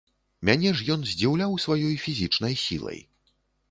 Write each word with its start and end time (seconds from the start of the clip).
Мяне 0.47 0.71
ж 0.79 0.87
ён 0.95 1.05
здзіўляў 1.11 1.55
сваёй 1.67 1.95
фізічнай 2.09 2.61
сілай. 2.67 3.09